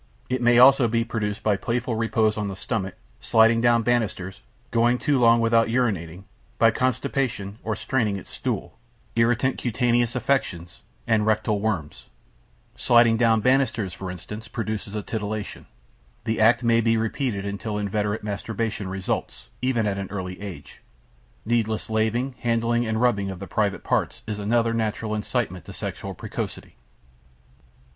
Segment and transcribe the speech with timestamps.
[0.29, 4.97] It may also be produced by playful repose on the stomach, sliding down banisters, going
[4.97, 6.23] too long without urinating,
[6.57, 8.79] by constipation or straining at stool,
[9.15, 12.07] irritant cutaneous affections, and rectal worms.
[12.75, 15.67] Sliding down banisters, for instance, produces a titillation.
[16.23, 20.81] The act may be repeated until inveterate masturbation results, even at an early age.
[21.45, 26.15] Needless laving, handling and rubbing of the private parts is another natural incitement to sexual
[26.15, 26.75] precocity.